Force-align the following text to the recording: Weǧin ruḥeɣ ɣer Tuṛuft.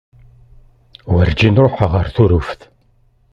Weǧin 1.13 1.59
ruḥeɣ 1.63 1.91
ɣer 1.95 2.07
Tuṛuft. 2.15 2.61